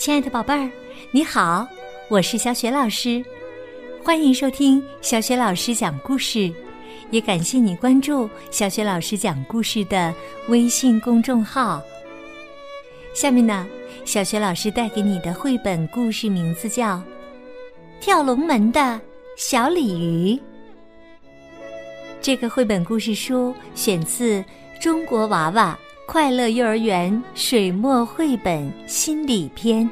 [0.00, 0.70] 亲爱的宝贝儿，
[1.10, 1.68] 你好，
[2.08, 3.22] 我是小雪老师，
[4.02, 6.50] 欢迎收听小雪老师讲故事，
[7.10, 10.14] 也感谢你关注小雪老师讲故事的
[10.48, 11.82] 微信公众号。
[13.12, 13.68] 下面呢，
[14.06, 16.96] 小雪老师带给你的绘本故事名字叫
[18.00, 18.98] 《跳龙门的
[19.36, 20.34] 小鲤鱼》。
[22.22, 24.40] 这个绘本故事书选自
[24.80, 25.78] 《中国娃娃》。
[26.12, 29.88] 快乐幼儿园水墨绘本心理篇，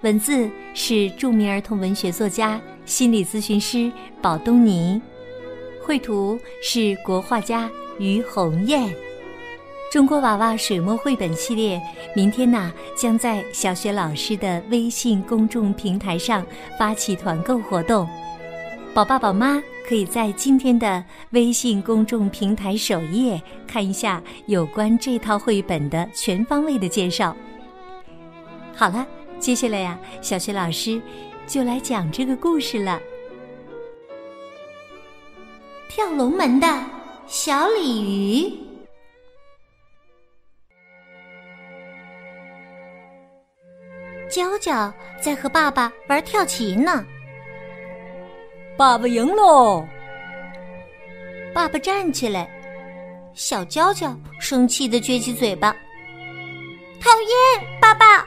[0.00, 3.88] 文字是著名儿童文学作家、心理咨询师
[4.20, 5.00] 宝东尼，
[5.80, 8.92] 绘图是国画家于红艳。
[9.92, 11.80] 中国娃娃水墨绘本系列，
[12.16, 16.44] 明天呢将在小学老师的微信公众平台上
[16.76, 18.08] 发起团购活动，
[18.96, 19.62] 宝爸宝妈。
[19.86, 27.36] 可以在今天的微信公众平台首页看一下有关这套绘本的全方位的介绍。
[28.74, 29.06] 好了，
[29.38, 31.00] 接下来呀，小学老师
[31.46, 33.00] 就来讲这个故事了。
[35.88, 36.66] 跳龙门的
[37.28, 38.52] 小鲤鱼，
[44.28, 47.06] 娇娇在和爸爸玩跳棋呢。
[48.76, 49.88] 爸爸赢喽！
[51.54, 52.46] 爸爸站起来，
[53.32, 55.72] 小娇娇生气的撅起嘴巴，
[57.00, 57.66] 讨厌！
[57.80, 58.26] 爸爸。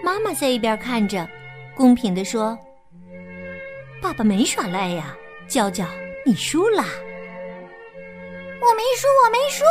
[0.00, 1.28] 妈妈在一边看着，
[1.74, 2.56] 公平的说
[4.00, 5.16] ：“爸爸没耍赖呀，
[5.48, 5.84] 娇娇，
[6.24, 6.84] 你输了。”
[8.62, 9.64] 我没输，我没输，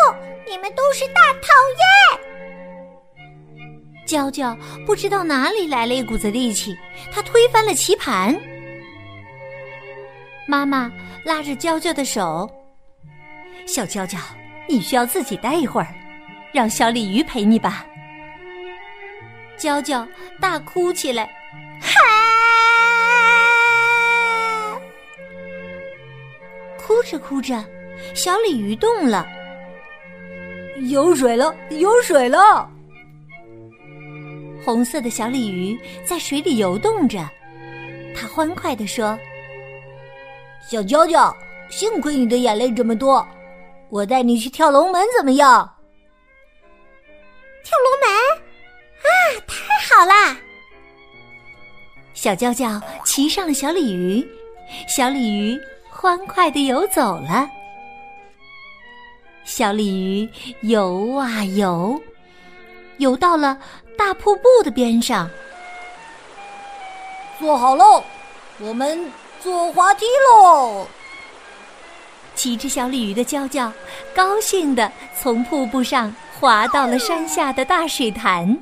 [0.45, 1.47] 你们都是大讨
[2.19, 4.05] 厌！
[4.05, 6.75] 娇娇不知道哪里来了一股子力气，
[7.09, 8.37] 她推翻了棋盘。
[10.47, 10.91] 妈妈
[11.23, 12.49] 拉着娇娇的手，
[13.65, 14.19] 小娇娇，
[14.69, 15.87] 你需要自己待一会儿，
[16.53, 17.83] 让小鲤鱼陪你吧。
[19.57, 20.07] 娇娇
[20.39, 21.25] 大哭起来，
[21.81, 21.97] 哈！
[26.77, 27.65] 哭着哭着，
[28.13, 29.27] 小鲤鱼动了，
[30.89, 32.69] 有水了，有水了。
[34.63, 37.27] 红色的小鲤鱼在水里游动着，
[38.15, 39.17] 它欢快地说。
[40.67, 41.35] 小娇娇，
[41.69, 43.25] 幸亏你的眼泪这么多，
[43.89, 45.75] 我带你去跳龙门怎么样？
[47.63, 48.09] 跳龙门
[48.99, 49.09] 啊，
[49.47, 50.35] 太好啦！
[52.15, 54.27] 小娇娇骑上了小鲤鱼，
[54.87, 55.59] 小鲤鱼
[55.91, 57.47] 欢快的游走了。
[59.43, 60.29] 小鲤鱼
[60.61, 62.01] 游啊游，
[62.97, 63.55] 游到了
[63.95, 65.29] 大瀑布的边上。
[67.39, 68.03] 坐好喽，
[68.59, 69.11] 我们。
[69.45, 70.87] 坐滑梯喽！
[72.33, 73.71] 骑着小鲤鱼的娇娇，
[74.11, 78.57] 高兴的从瀑布上滑到了山下的大水潭。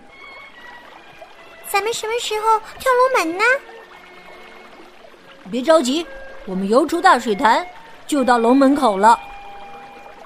[1.69, 3.45] 咱们什么时候跳龙门呢？
[5.49, 6.05] 别着急，
[6.45, 7.65] 我们游出大水潭，
[8.05, 9.17] 就到龙门口了。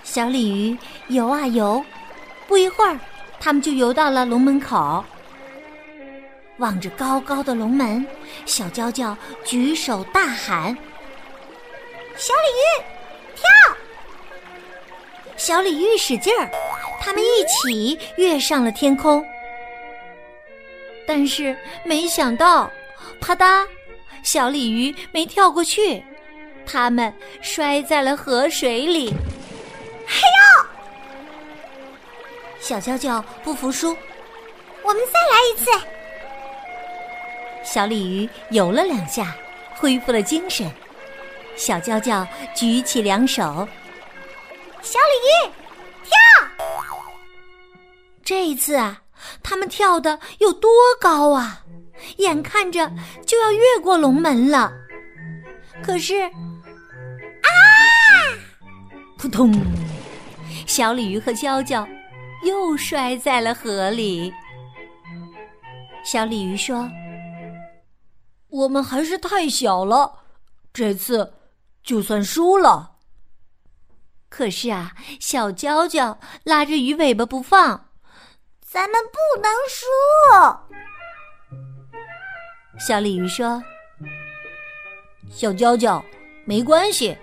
[0.03, 0.75] 小鲤鱼
[1.09, 1.85] 游啊游，
[2.47, 2.99] 不一会儿，
[3.39, 5.05] 他们就游到了龙门口。
[6.57, 8.05] 望着高高的龙门，
[8.45, 10.75] 小娇娇举手大喊
[12.17, 12.65] ：“小鲤鱼，
[13.35, 13.43] 跳！”
[15.37, 16.49] 小鲤鱼使劲儿，
[16.99, 19.23] 他们一起跃上了天空。
[21.07, 22.69] 但是没想到，
[23.21, 23.65] 啪嗒，
[24.23, 26.03] 小鲤鱼没跳过去，
[26.65, 29.13] 他们摔在了河水里。
[30.07, 30.65] 嘿呦！
[32.59, 33.95] 小娇娇不服输，
[34.81, 35.71] 我们再来一次。
[37.69, 39.35] 小鲤鱼游了两下，
[39.75, 40.71] 恢复了精神。
[41.57, 43.67] 小娇娇举起两手，
[44.81, 45.51] 小鲤鱼
[46.05, 46.15] 跳。
[48.23, 49.01] 这一次啊，
[49.43, 51.61] 他们跳的有多高啊？
[52.17, 52.89] 眼看着
[53.25, 54.71] 就要越过龙门了。
[55.83, 57.49] 可是，啊！
[59.17, 59.53] 扑通！
[60.65, 61.85] 小鲤鱼和娇娇
[62.43, 64.33] 又摔在了河里。
[66.05, 66.89] 小鲤鱼说。
[68.57, 70.11] 我们还是太小了，
[70.73, 71.31] 这次
[71.83, 72.93] 就算输了。
[74.29, 77.91] 可是啊，小娇娇拉着鱼尾巴不放，
[78.59, 79.85] 咱们不能输。
[82.79, 83.61] 小鲤鱼说
[85.29, 86.03] ：“小娇娇，
[86.43, 87.15] 没关系，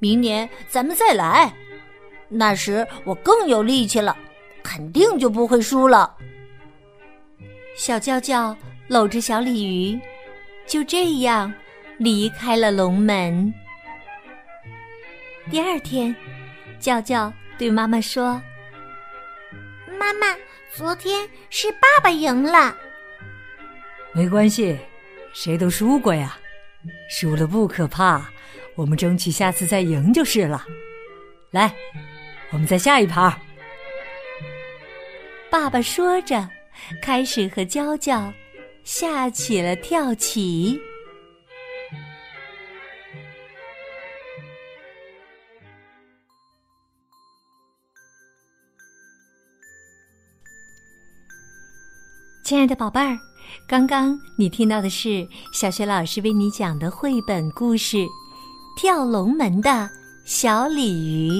[0.00, 1.54] 明年咱们再来，
[2.28, 4.16] 那时我更有力气了，
[4.60, 6.16] 肯定就不会输了。”
[7.78, 8.56] 小娇娇
[8.88, 10.00] 搂着小鲤鱼。
[10.70, 11.52] 就这样
[11.98, 13.52] 离开了龙门。
[15.50, 16.14] 第二天，
[16.78, 18.40] 娇娇对妈妈说
[19.98, 20.28] ：“妈妈，
[20.72, 22.72] 昨天是爸爸赢了。
[24.12, 24.78] 没关系，
[25.32, 26.38] 谁都输过呀，
[27.10, 28.30] 输了不可怕，
[28.76, 30.64] 我们争取下次再赢就是了。
[31.50, 31.74] 来，
[32.52, 33.36] 我们再下一盘。
[35.50, 36.48] 爸爸说着，
[37.02, 38.32] 开始和娇娇
[38.84, 40.80] 下起了跳棋。
[52.42, 53.16] 亲爱的宝贝儿，
[53.68, 57.96] 刚刚你听到的是小学老师为你讲的绘本故事
[58.76, 59.88] 《跳龙门的
[60.24, 61.30] 小鲤鱼》，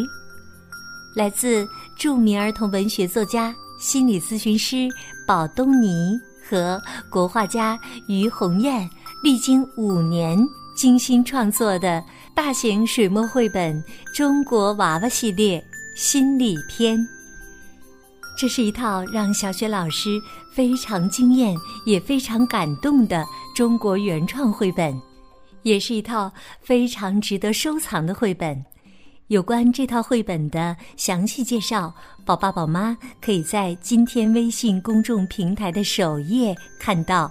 [1.16, 4.88] 来自著名儿童文学作家、心理咨询师
[5.26, 6.16] 宝东尼
[6.50, 8.90] 和国画家于红艳
[9.22, 10.36] 历经五年
[10.74, 12.02] 精心创作的
[12.34, 13.76] 大型水墨绘本
[14.16, 15.64] 《中国娃娃系列
[15.96, 16.98] 心理篇》。
[18.36, 20.18] 这是一套让小雪老师
[20.52, 21.54] 非常惊艳
[21.86, 23.24] 也非常感动的
[23.54, 24.98] 中国原创绘本，
[25.62, 26.32] 也是一套
[26.62, 28.64] 非常值得收藏的绘本。
[29.30, 31.94] 有关这套绘本的详细介绍，
[32.24, 37.30] 宝爸宝妈可以在今天微信公众平台的首页看到。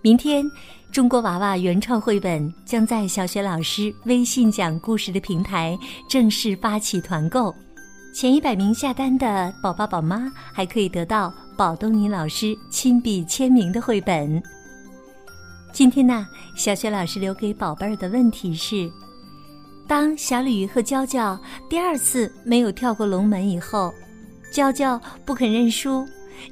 [0.00, 0.44] 明天，
[0.92, 5.76] 中国娃娃原创绘本将在小雪老师微信讲故事的平台
[6.08, 7.52] 正式发起团购。
[8.14, 14.40] 前一百名下单的宝爸宝妈还可以得到宝东尼老师亲笔签名的绘本。
[15.72, 18.88] 今天呢，小雪老师留给宝贝儿的问题是：
[19.86, 21.38] 当小鲤鱼和娇娇
[21.68, 23.92] 第二次没有跳过龙门以后，
[24.50, 26.06] 娇娇不肯认输，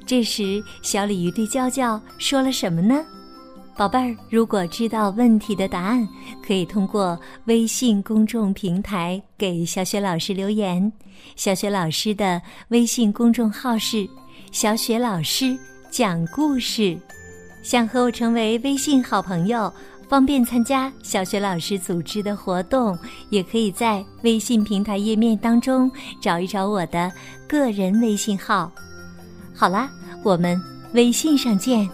[0.05, 3.03] 这时小鲤鱼对娇娇说了什么呢？
[3.75, 6.07] 宝贝儿，如果知道问题的答案，
[6.45, 10.91] 可以通过微信公众平台给小雪老师留言。
[11.35, 14.07] 小雪老师的微信公众号是
[14.53, 15.57] “小雪老师
[15.89, 16.95] 讲故事”。
[17.63, 19.73] 想和我成为微信好朋友，
[20.07, 22.97] 方便参加小雪老师组织的活动，
[23.29, 25.91] 也可以在微信平台页面当中
[26.21, 27.11] 找一找我的
[27.47, 28.71] 个人微信号。
[29.55, 29.89] 好啦，
[30.23, 30.61] 我们
[30.93, 31.89] 微信上见。